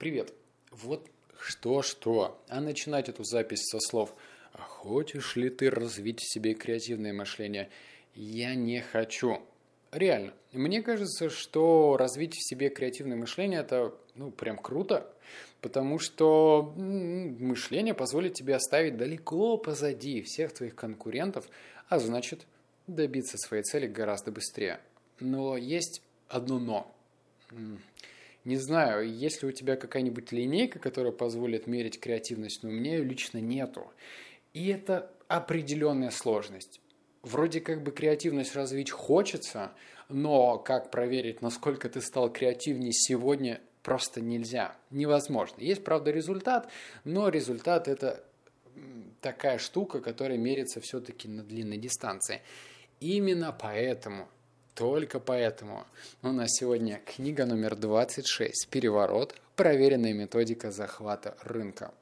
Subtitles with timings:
[0.00, 0.32] Привет.
[0.70, 1.06] Вот
[1.38, 4.14] что-что, а начинать эту запись со слов
[4.54, 7.68] «А хочешь ли ты развить в себе креативное мышление?»
[8.14, 9.42] Я не хочу.
[9.92, 10.32] Реально.
[10.52, 15.06] Мне кажется, что развить в себе креативное мышление– это, ну, прям круто,
[15.60, 21.46] потому что мышление позволит тебе оставить далеко позади всех твоих конкурентов,
[21.90, 22.46] а значит,
[22.86, 24.80] добиться своей цели гораздо быстрее.
[25.18, 26.94] Но есть одно «но».
[28.44, 32.96] Не знаю, есть ли у тебя какая-нибудь линейка, которая позволит мерить креативность, но у меня
[32.96, 33.92] ее лично нету.
[34.54, 36.80] И это определенная сложность.
[37.22, 39.72] Вроде как бы креативность развить хочется,
[40.08, 44.76] но как проверить, насколько ты стал креативнее сегодня, просто нельзя.
[44.90, 45.60] Невозможно.
[45.60, 46.70] Есть, правда, результат,
[47.04, 48.24] но результат это
[49.20, 52.40] такая штука, которая мерится все-таки на длинной дистанции.
[53.00, 54.28] Именно поэтому
[54.80, 55.86] только поэтому
[56.22, 59.34] у нас сегодня книга номер 26 «Переворот.
[59.54, 61.92] Проверенная методика захвата рынка».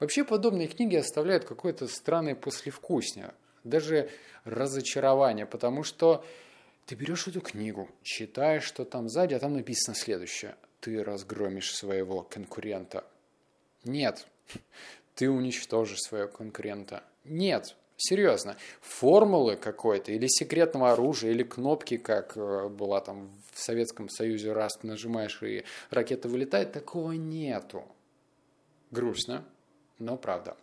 [0.00, 3.32] Вообще подобные книги оставляют какое-то странное послевкусие,
[3.64, 4.10] даже
[4.44, 6.22] разочарование, потому что
[6.84, 10.56] ты берешь эту книгу, читаешь, что там сзади, а там написано следующее.
[10.80, 13.06] Ты разгромишь своего конкурента.
[13.82, 14.26] Нет,
[15.14, 17.02] ты уничтожишь своего конкурента.
[17.24, 18.56] Нет, Серьезно.
[18.80, 24.82] Формулы какой-то, или секретного оружия, или кнопки, как э, была там в Советском Союзе, раз
[24.82, 27.84] нажимаешь и ракета вылетает, такого нету.
[28.90, 29.44] Грустно,
[29.98, 30.56] но правда.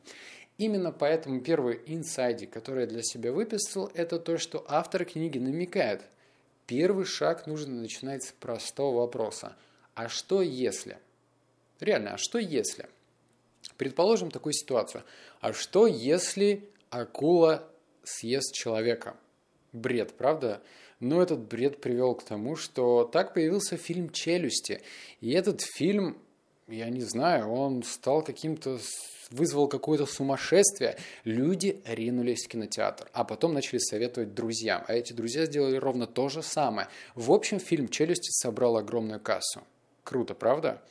[0.57, 6.03] Именно поэтому первый инсайдик, который я для себя выписал, это то, что автор книги намекает.
[6.67, 9.55] Первый шаг нужно начинать с простого вопроса.
[9.95, 10.97] А что если?
[11.79, 12.87] Реально, а что если?
[13.77, 15.03] Предположим такую ситуацию.
[15.39, 17.67] А что если акула
[18.03, 19.15] съест человека.
[19.73, 20.61] Бред, правда?
[20.99, 24.81] Но этот бред привел к тому, что так появился фильм «Челюсти».
[25.19, 26.21] И этот фильм,
[26.67, 28.77] я не знаю, он стал каким-то
[29.31, 35.45] вызвал какое-то сумасшествие, люди ринулись в кинотеатр, а потом начали советовать друзьям, а эти друзья
[35.45, 36.89] сделали ровно то же самое.
[37.15, 39.61] В общем, фильм «Челюсти» собрал огромную кассу.
[40.03, 40.81] Круто, правда?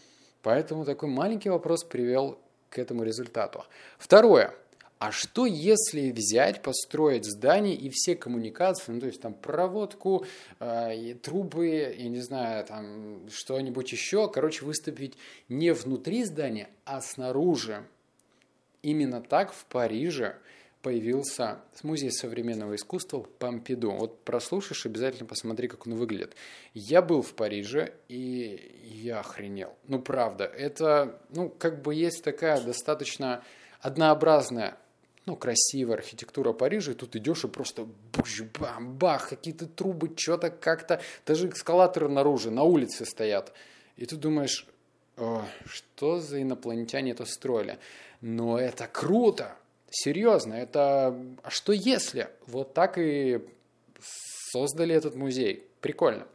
[0.42, 2.38] Поэтому такой маленький вопрос привел
[2.70, 3.64] к этому результату.
[3.98, 4.54] Второе.
[5.00, 10.26] А что если взять, построить здание и все коммуникации, ну то есть там проводку,
[10.58, 15.16] э, трубы, я не знаю, там что-нибудь еще, короче, выступить
[15.48, 17.82] не внутри здания, а снаружи.
[18.82, 20.36] Именно так в Париже
[20.82, 23.92] появился музей современного искусства Помпиду.
[23.92, 26.36] Вот прослушаешь, обязательно посмотри, как он выглядит.
[26.74, 29.74] Я был в Париже, и я охренел.
[29.88, 33.42] Ну, правда, это, ну, как бы есть такая достаточно
[33.80, 34.76] однообразная
[35.26, 40.50] ну, красивая архитектура Парижа, и тут идешь и просто буш, бам, бах, какие-то трубы, что-то
[40.50, 43.52] как-то, даже эскалаторы наружу, на улице стоят.
[43.96, 44.66] И ты думаешь,
[45.66, 47.78] что за инопланетяне это строили?
[48.20, 49.56] Но это круто,
[49.90, 51.16] серьезно, это...
[51.42, 52.28] А что если?
[52.46, 53.40] Вот так и
[54.52, 55.66] создали этот музей.
[55.80, 56.26] Прикольно.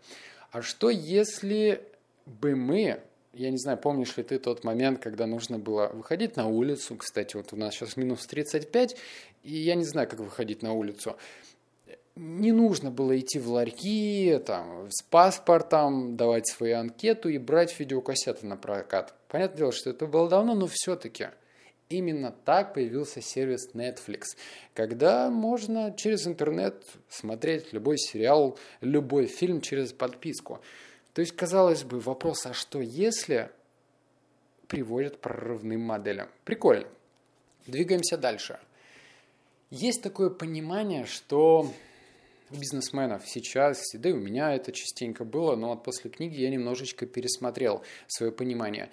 [0.51, 1.83] А что если
[2.25, 3.01] бы мы
[3.35, 6.95] я не знаю, помнишь ли ты тот момент, когда нужно было выходить на улицу.
[6.95, 8.95] Кстати, вот у нас сейчас минус 35,
[9.43, 11.17] и я не знаю, как выходить на улицу.
[12.15, 18.45] Не нужно было идти в ларьки, там, с паспортом, давать свою анкету и брать видеокассеты
[18.45, 19.13] на прокат.
[19.27, 21.27] Понятное дело, что это было давно, но все-таки.
[21.89, 24.21] Именно так появился сервис Netflix,
[24.73, 30.61] когда можно через интернет смотреть любой сериал, любой фильм через подписку.
[31.15, 33.49] То есть, казалось бы, вопрос, а что если
[34.67, 36.27] приводит к прорывным моделям?
[36.43, 36.89] Прикольно.
[37.65, 38.59] Двигаемся дальше.
[39.69, 41.71] Есть такое понимание, что
[42.51, 46.49] у бизнесменов сейчас, да и у меня это частенько было, но вот после книги я
[46.49, 48.89] немножечко пересмотрел свое понимание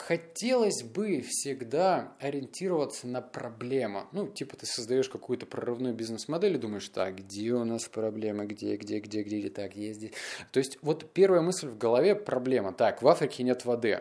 [0.00, 4.06] хотелось бы всегда ориентироваться на проблему.
[4.12, 8.76] Ну, типа ты создаешь какую-то прорывную бизнес-модель и думаешь, так, где у нас проблема, где,
[8.76, 10.14] где, где, где, где, так, ездить.
[10.52, 12.72] То есть вот первая мысль в голове– проблема.
[12.72, 14.00] Так, в Африке нет воды.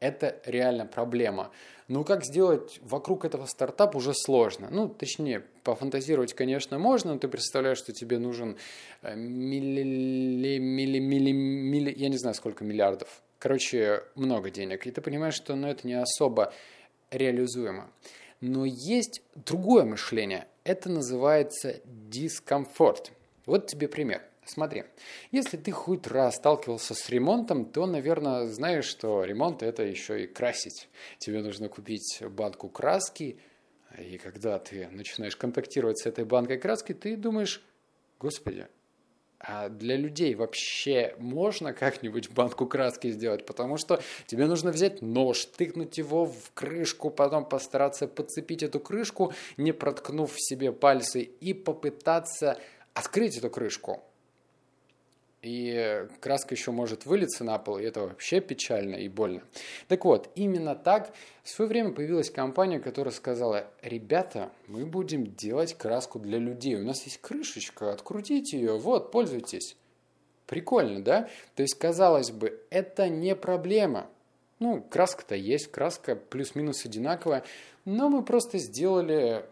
[0.00, 1.50] Это реально проблема.
[1.88, 4.68] Но как сделать вокруг этого стартап уже сложно.
[4.70, 8.58] Ну, точнее, пофантазировать, конечно, можно, но ты представляешь, что тебе нужен
[9.02, 14.86] э, милли, милли, милли, милли, я не знаю, сколько миллиардов Короче, много денег.
[14.86, 16.52] И ты понимаешь, что ну, это не особо
[17.10, 17.90] реализуемо.
[18.40, 20.46] Но есть другое мышление.
[20.64, 23.12] Это называется дискомфорт.
[23.46, 24.22] Вот тебе пример.
[24.44, 24.84] Смотри,
[25.30, 30.26] если ты хоть раз сталкивался с ремонтом, то, наверное, знаешь, что ремонт– это еще и
[30.26, 30.88] красить.
[31.18, 33.38] Тебе нужно купить банку краски,
[33.98, 37.62] и когда ты начинаешь контактировать с этой банкой краски, ты думаешь,
[38.18, 38.68] господи,
[39.40, 43.46] а для людей вообще можно как-нибудь банку краски сделать?
[43.46, 49.32] Потому что тебе нужно взять нож, тыкнуть его в крышку, потом постараться подцепить эту крышку,
[49.56, 52.58] не проткнув себе пальцы, и попытаться
[52.94, 54.02] открыть эту крышку
[55.42, 59.42] и краска еще может вылиться на пол, и это вообще печально и больно.
[59.86, 61.12] Так вот, именно так
[61.44, 66.84] в свое время появилась компания, которая сказала, ребята, мы будем делать краску для людей, у
[66.84, 69.76] нас есть крышечка, открутите ее, вот, пользуйтесь.
[70.46, 71.28] Прикольно, да?
[71.54, 74.06] То есть, казалось бы, это не проблема.
[74.60, 77.44] Ну, краска-то есть, краска плюс-минус одинаковая,
[77.84, 79.44] но мы просто сделали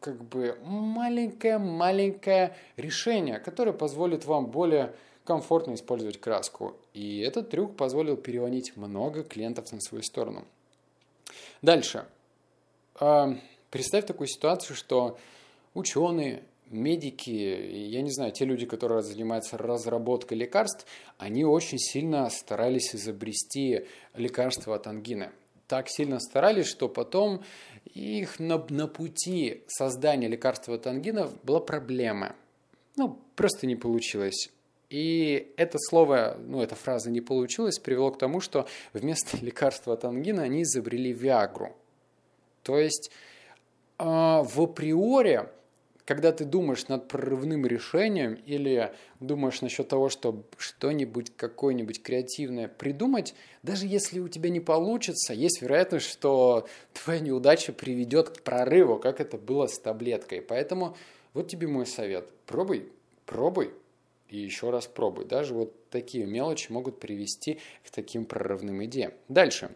[0.00, 4.94] как бы маленькое-маленькое решение, которое позволит вам более
[5.28, 6.74] комфортно использовать краску.
[6.94, 10.46] И этот трюк позволил переводить много клиентов на свою сторону.
[11.60, 12.06] Дальше.
[12.98, 13.36] А,
[13.70, 15.18] представь такую ситуацию, что
[15.74, 20.86] ученые, медики, я не знаю, те люди, которые занимаются разработкой лекарств,
[21.18, 25.30] они очень сильно старались изобрести лекарство от ангины.
[25.66, 27.44] Так сильно старались, что потом
[27.84, 32.34] их на, на пути создания лекарства от ангины была проблема.
[32.96, 34.50] Ну, просто не получилось.
[34.90, 40.04] И это слово, ну, эта фраза не получилась, привело к тому, что вместо лекарства от
[40.04, 41.76] ангины они изобрели Виагру.
[42.62, 43.10] То есть
[43.98, 45.48] э, в априори,
[46.06, 53.34] когда ты думаешь над прорывным решением или думаешь насчет того, что что-нибудь, какое-нибудь креативное придумать,
[53.62, 59.20] даже если у тебя не получится, есть вероятность, что твоя неудача приведет к прорыву, как
[59.20, 60.40] это было с таблеткой.
[60.40, 60.96] Поэтому
[61.34, 62.30] вот тебе мой совет.
[62.46, 62.90] Пробуй,
[63.26, 63.74] пробуй,
[64.28, 65.24] и еще раз пробуй.
[65.24, 69.12] Даже вот такие мелочи могут привести к таким прорывным идеям.
[69.28, 69.70] Дальше.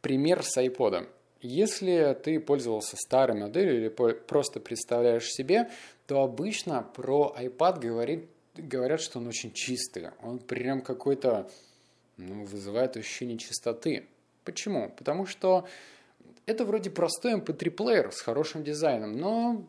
[0.00, 1.08] Пример с iPod.
[1.40, 5.70] Если ты пользовался старой моделью или просто представляешь себе,
[6.06, 10.10] то обычно про iPad говорит, говорят, что он очень чистый.
[10.22, 11.50] Он прям какой-то
[12.16, 14.06] ну, вызывает ощущение чистоты.
[14.44, 14.90] Почему?
[14.96, 15.66] Потому что
[16.46, 19.64] это вроде простой MP3-плеер с хорошим дизайном, но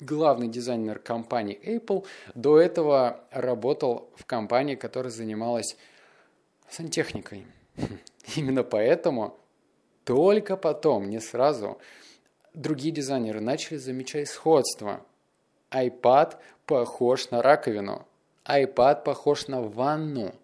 [0.00, 5.76] главный дизайнер компании Apple, до этого работал в компании, которая занималась
[6.68, 7.46] сантехникой.
[8.36, 9.36] Именно поэтому
[10.04, 11.78] только потом, не сразу,
[12.54, 15.04] другие дизайнеры начали замечать сходство.
[15.70, 16.36] iPad
[16.66, 18.06] похож на раковину,
[18.44, 20.34] iPad похож на ванну.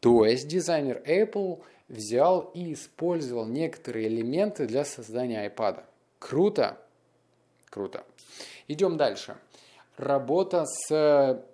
[0.00, 5.84] То есть дизайнер Apple взял и использовал некоторые элементы для создания iPad.
[6.18, 6.78] Круто?
[7.68, 8.04] Круто.
[8.72, 9.36] Идем дальше.
[9.98, 11.44] Работа с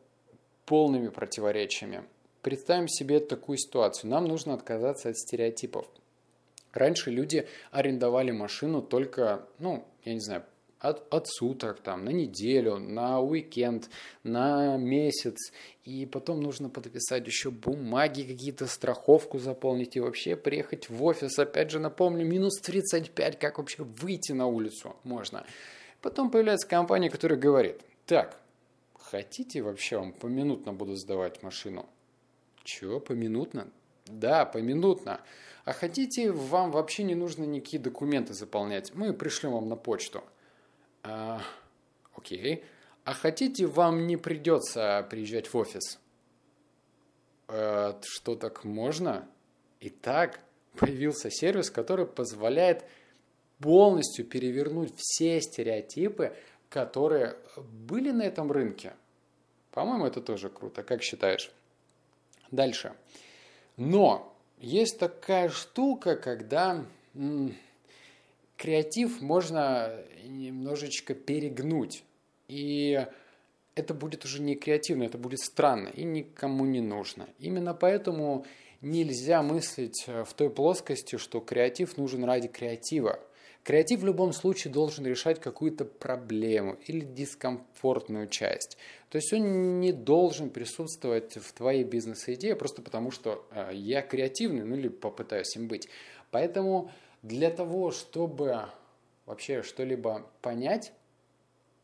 [0.67, 2.05] полными противоречиями.
[2.43, 4.09] Представим себе такую ситуацию.
[4.09, 5.89] Нам нужно отказаться от стереотипов.
[6.73, 10.45] Раньше люди арендовали машину только, ну, я не знаю,
[10.79, 13.91] от, от суток, там, на неделю, на уикенд,
[14.23, 15.53] на месяц.
[15.83, 21.37] И потом нужно подписать еще бумаги, какие-то страховку заполнить и вообще приехать в офис.
[21.37, 25.45] Опять же, напомню, минус 35, как вообще выйти на улицу можно.
[26.01, 28.41] Потом появляется компания, которая говорит, так,
[28.95, 31.89] хотите вообще вам поминутно буду сдавать машину?
[32.65, 33.69] Чего, поминутно?
[34.07, 35.21] Да, поминутно.
[35.65, 38.95] А хотите, вам вообще не нужно никакие документы заполнять.
[38.95, 40.23] Мы пришлем вам на почту.
[41.03, 41.43] А,
[42.15, 42.65] окей.
[43.05, 45.99] А хотите, вам не придется приезжать в офис?
[47.49, 49.29] А, что так можно?
[49.81, 50.41] Итак,
[50.77, 52.85] появился сервис, который позволяет
[53.61, 56.35] полностью перевернуть все стереотипы,
[56.69, 58.93] которые были на этом рынке.
[59.73, 60.83] По-моему, это тоже круто.
[60.83, 61.51] Как считаешь?
[62.51, 62.95] Дальше.
[63.77, 66.85] Но есть такая штука, когда
[67.15, 67.55] м-
[68.57, 69.93] креатив можно
[70.25, 72.03] немножечко перегнуть.
[72.49, 73.07] И
[73.75, 77.29] это будет уже не креативно, это будет странно и никому не нужно.
[77.39, 78.45] Именно поэтому
[78.81, 83.21] нельзя мыслить в той плоскости, что креатив нужен ради креатива.
[83.69, 88.79] Креатив в любом случае должен решать какую-то проблему или дискомфортную часть.
[89.11, 94.65] То есть он не должен присутствовать в твоей бизнес-идее просто потому, что э, я креативный,
[94.65, 95.87] ну или попытаюсь им быть.
[96.31, 98.65] Поэтому для того, чтобы
[99.27, 100.95] вообще что-либо понять,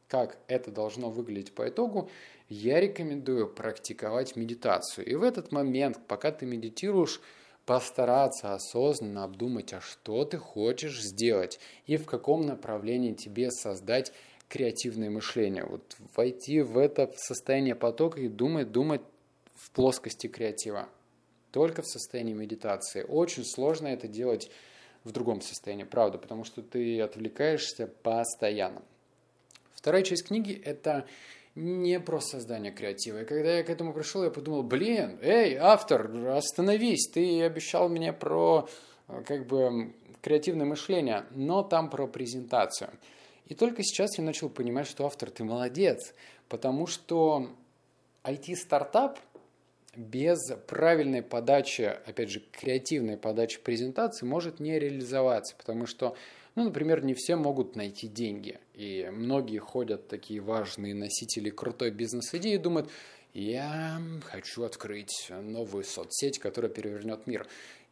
[0.08, 2.08] как это должно выглядеть по итогу,
[2.48, 5.04] я рекомендую практиковать медитацию.
[5.04, 7.20] И в этот момент, пока ты медитируешь,
[7.66, 14.12] постараться осознанно обдумать, а что ты хочешь сделать и в каком направлении тебе создать
[14.48, 15.64] креативное мышление.
[15.64, 19.00] Вот войти в это состояние потока и думать, думать
[19.54, 20.88] в плоскости креатива.
[21.50, 23.02] Только в состоянии медитации.
[23.02, 24.50] Очень сложно это делать
[25.04, 28.82] в другом состоянии, правда, потому что ты отвлекаешься постоянно.
[29.74, 31.06] Вторая часть книги– это
[31.54, 33.22] не про создание креатива.
[33.22, 38.12] И когда я к этому пришел, я подумал, блин, эй, автор, остановись, ты обещал мне
[38.12, 38.68] про
[39.08, 42.90] э, как бы креативное мышление, но там про презентацию.
[43.46, 46.14] И только сейчас я начал понимать, что автор, ты молодец,
[46.48, 47.50] потому что
[48.24, 49.18] IT-стартап
[49.94, 56.16] без правильной подачи, опять же, креативной подачи презентации может не реализоваться, потому что
[56.54, 58.58] ну, например, не все могут найти деньги.
[58.74, 62.90] И многие ходят такие важные носители крутой бизнес-идеи и думают,
[63.32, 67.46] я хочу открыть новую соцсеть, которая перевернет мир.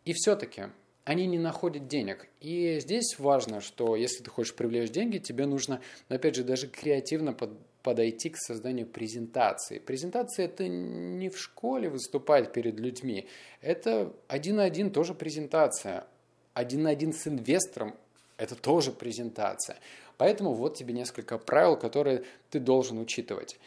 [0.04, 0.66] И все-таки
[1.04, 2.28] они не находят денег.
[2.40, 7.32] И здесь важно, что если ты хочешь привлечь деньги, тебе нужно, опять же, даже креативно
[7.32, 7.50] под,
[7.82, 9.80] подойти к созданию презентации.
[9.80, 13.26] Презентация– это не в школе выступать перед людьми.
[13.60, 16.06] Это один на один тоже презентация.
[16.54, 17.96] Один на один с инвестором
[18.42, 19.78] это тоже презентация.
[20.18, 23.58] Поэтому вот тебе несколько правил, которые ты должен учитывать.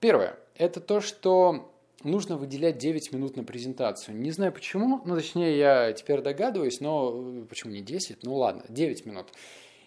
[0.00, 1.72] Первое– это то, что
[2.02, 4.16] нужно выделять 9 минут на презентацию.
[4.16, 8.22] Не знаю почему, ну точнее я теперь догадываюсь, но почему не 10?
[8.22, 9.28] Ну ладно, 9 минут.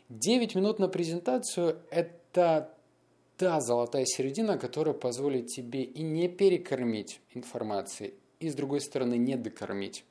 [0.10, 2.74] 9 минут на презентацию– это
[3.38, 9.36] та золотая середина, которая позволит тебе и не перекормить информацией, и с другой стороны не
[9.36, 10.04] докормить.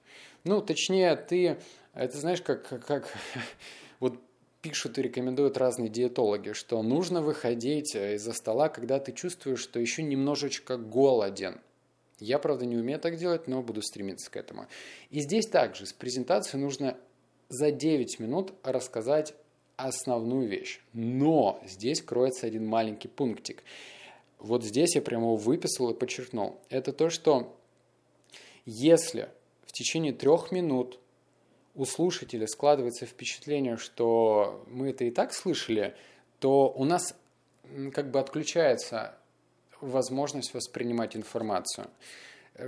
[0.45, 1.59] Ну, точнее, ты,
[1.95, 3.13] это знаешь, как, как, как
[4.01, 4.21] вот
[4.61, 9.79] пишут и рекомендуют разные диетологи, что нужно выходить э, из-за стола, когда ты чувствуешь, что
[9.79, 11.61] еще немножечко голоден.
[12.19, 14.67] Я, правда, не умею так делать, но буду стремиться к этому.
[15.11, 16.97] И здесь также с презентацией нужно
[17.49, 19.35] за 9 минут рассказать
[19.77, 20.81] основную вещь.
[20.93, 23.63] Но здесь кроется один маленький пунктик.
[24.39, 26.59] Вот здесь я прямо его выписал и подчеркнул.
[26.69, 27.57] Это то, что
[28.67, 29.29] если
[29.67, 30.99] в течение трех минут
[31.79, 35.95] у слушателя складывается впечатление, что мы это и так слышали,
[36.41, 37.15] то у нас
[37.95, 39.15] как бы отключается
[39.81, 41.87] возможность воспринимать информацию.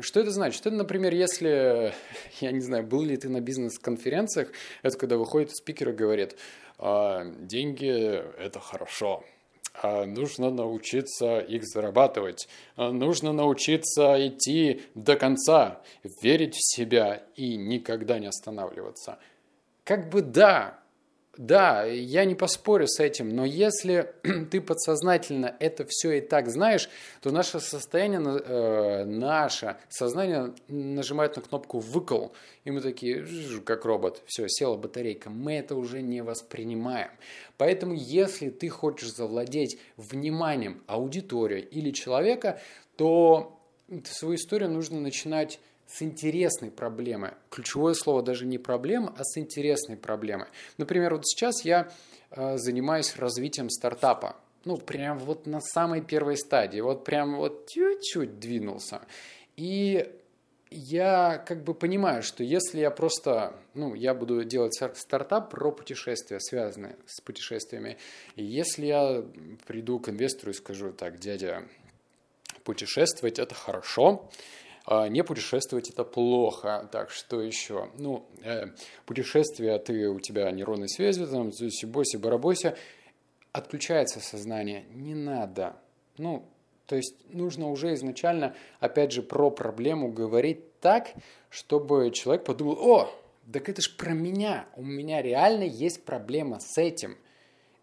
[0.01, 0.65] Что это значит?
[0.65, 1.93] Это, например, если,
[2.41, 4.53] я не знаю, был ли ты на бизнес-конференциях,
[4.83, 6.37] это когда выходит спикер и говорит,
[6.79, 7.89] «А, деньги–
[8.39, 9.25] это хорошо,
[9.83, 15.81] нужно научиться их зарабатывать, а нужно научиться идти до конца,
[16.23, 19.19] верить в себя и никогда не останавливаться.
[19.85, 20.80] Как бы да,
[21.37, 24.13] да, я не поспорю с этим, но если
[24.51, 26.91] ты подсознательно это все и так знаешь,
[27.23, 32.29] то наше состояние, э, наше сознание нажимает на кнопку «выкл»,
[32.65, 33.25] и мы такие,
[33.65, 35.31] как робот, все, села батарейка.
[35.31, 37.11] Мы это уже не воспринимаем.
[37.57, 42.61] Поэтому, если ты хочешь завладеть вниманием аудитории или человека,
[42.97, 43.59] то
[44.05, 45.61] свою историю нужно начинать
[45.91, 47.33] с интересной проблемой.
[47.51, 50.47] Ключевое слово даже не проблема, а с интересной проблемой.
[50.79, 51.91] Например, вот сейчас я
[52.31, 54.37] э, занимаюсь развитием стартапа.
[54.65, 56.81] Ну, прям вот на самой первой стадии.
[56.81, 59.01] Вот прям вот чуть-чуть двинулся.
[59.57, 60.09] И
[60.71, 66.39] я как бы понимаю, что если я просто, ну, я буду делать стартап про путешествия,
[66.39, 67.99] связанные с путешествиями,
[68.37, 69.25] и если я
[69.67, 71.65] приду к инвестору и скажу, так, дядя,
[72.63, 74.31] путешествовать это хорошо,
[74.87, 76.89] не путешествовать это плохо.
[76.91, 77.91] Так, что еще?
[77.99, 78.67] Ну, э,
[79.07, 81.53] путешествие, ты, у тебя нейронные связи, там,
[81.85, 82.75] боси, барабоси,
[83.53, 84.85] отключается сознание.
[84.91, 85.77] Не надо.
[86.19, 86.45] Ну,
[86.87, 91.13] то есть нужно уже изначально, опять же, про проблему говорить так,
[91.49, 93.11] чтобы человек подумал, о,
[93.53, 97.17] так это ж про меня, у меня реально есть проблема с этим.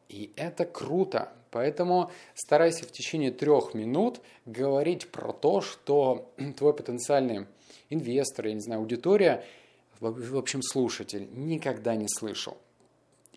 [0.09, 1.33] И это круто.
[1.57, 7.47] Поэтому старайся в течение трех минут говорить про то, что твой потенциальный
[7.89, 9.43] инвестор, я не знаю, аудитория,
[9.99, 12.59] в общем, слушатель, никогда не слышал.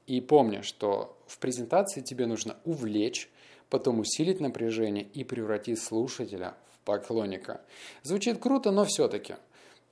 [0.07, 3.31] И помни, что в презентации тебе нужно увлечь,
[3.71, 7.63] потом усилить напряжение и превратить слушателя в поклонника.
[8.03, 9.37] Звучит круто, но все-таки.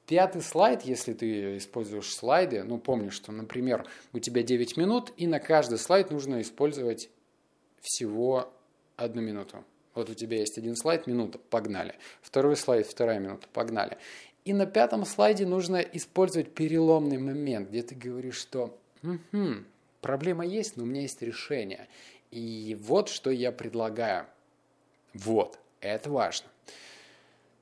[0.06, 5.26] Пятый слайд, если ты используешь слайды, ну помни, что, например, у тебя 9 минут, и
[5.26, 7.08] на каждый слайд нужно использовать
[7.80, 8.52] всего
[8.96, 9.64] одну минуту.
[9.94, 11.94] Вот у тебя есть один слайд, минута, погнали.
[12.22, 13.98] Второй слайд, вторая минута, погнали.
[14.44, 19.64] И на пятом слайде нужно использовать переломный момент, где ты говоришь, что угу,
[20.00, 21.88] проблема есть, но у меня есть решение.
[22.30, 24.26] И вот что я предлагаю.
[25.14, 26.48] Вот, это важно.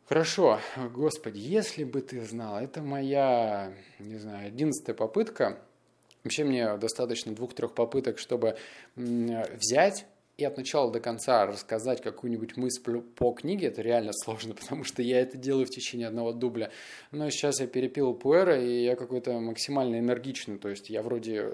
[0.08, 0.60] Хорошо,
[0.94, 5.58] господи, если бы ты знал, это моя, не знаю, одиннадцатая попытка
[6.26, 8.56] Вообще мне достаточно двух-трех попыток, чтобы
[8.96, 10.06] взять
[10.36, 15.02] и от начала до конца рассказать какую-нибудь мысль по книге, это реально сложно, потому что
[15.02, 16.72] я это делаю в течение одного дубля.
[17.12, 21.52] Но сейчас я перепил Пуэра, и я какой-то максимально энергичный, то есть я вроде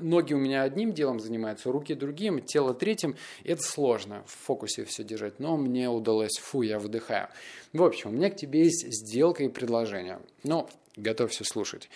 [0.00, 3.14] ноги у меня одним делом занимаются, руки другим, тело третьим.
[3.44, 6.38] Это сложно в фокусе все держать, но мне удалось.
[6.38, 7.28] Фу, я выдыхаю.
[7.72, 10.18] В общем, у меня к тебе есть сделка и предложение.
[10.42, 11.88] Ну, готовься слушать.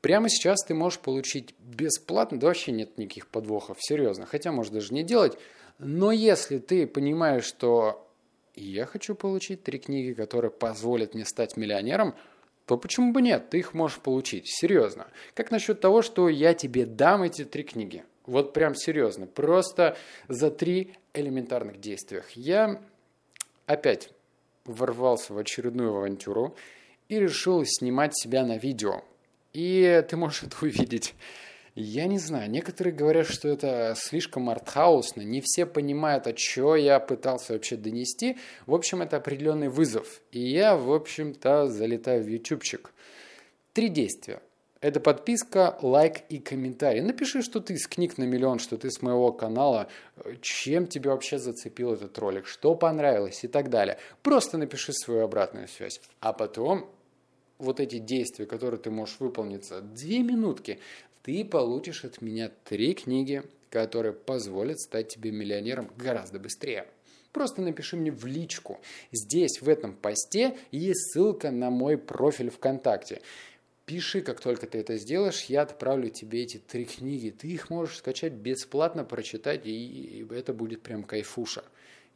[0.00, 4.26] Прямо сейчас ты можешь получить бесплатно, да вообще нет никаких подвохов, серьезно.
[4.26, 5.36] Хотя можешь даже не делать.
[5.78, 8.06] Но если ты понимаешь, что
[8.54, 12.14] я хочу получить три книги, которые позволят мне стать миллионером–
[12.70, 13.50] то почему бы нет?
[13.50, 14.44] Ты их можешь получить.
[14.46, 15.08] Серьезно.
[15.34, 18.04] Как насчет того, что я тебе дам эти три книги?
[18.26, 19.26] Вот прям серьезно.
[19.26, 19.96] Просто
[20.28, 22.30] за три элементарных действиях.
[22.36, 22.80] Я
[23.66, 24.10] опять
[24.64, 26.54] ворвался в очередную авантюру
[27.08, 29.02] и решил снимать себя на видео.
[29.52, 31.14] И ты можешь это увидеть
[31.74, 37.00] я не знаю, некоторые говорят, что это слишком артхаусно, не все понимают, о чем я
[37.00, 38.38] пытался вообще донести.
[38.66, 40.20] В общем, это определенный вызов.
[40.32, 42.92] И я, в общем-то, залетаю в ютубчик.
[43.72, 44.40] Три действия.
[44.80, 47.02] Это подписка, лайк и комментарий.
[47.02, 49.88] Напиши, что ты с книг на миллион, что ты с моего канала,
[50.40, 53.98] чем тебе вообще зацепил этот ролик, что понравилось и так далее.
[54.22, 56.00] Просто напиши свою обратную связь.
[56.20, 56.90] А потом
[57.60, 60.80] вот эти действия, которые ты можешь выполнить за две минутки,
[61.22, 66.86] ты получишь от меня три книги, которые позволят стать тебе миллионером гораздо быстрее.
[67.32, 68.80] Просто напиши мне в личку.
[69.12, 73.22] Здесь, в этом посте, есть ссылка на мой профиль ВКонтакте.
[73.86, 77.30] Пиши, как только ты это сделаешь, я отправлю тебе эти три книги.
[77.30, 81.64] Ты их можешь скачать бесплатно, прочитать, и это будет прям кайфуша.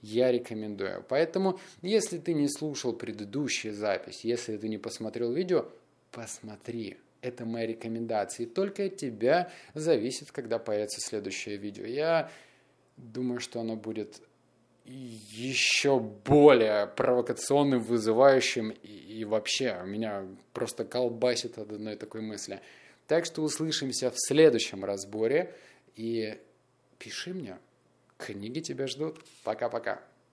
[0.05, 1.03] Я рекомендую.
[1.09, 5.67] Поэтому, если ты не слушал предыдущую запись, если ты не посмотрел видео,
[6.13, 6.99] посмотри.
[7.23, 8.45] Это моя рекомендация.
[8.45, 11.87] И только от тебя зависит, когда появится следующее видео.
[11.87, 12.31] Я
[12.99, 14.21] думаю, что оно будет
[14.85, 22.61] еще более провокационным, вызывающим и, и вообще меня просто колбасит от одной такой мысли.
[23.07, 25.55] Так что услышимся в следующем разборе
[25.97, 26.39] и
[26.99, 27.57] пиши мне.
[28.17, 29.19] Книги тебя ждут.
[29.43, 30.03] Пока-пока.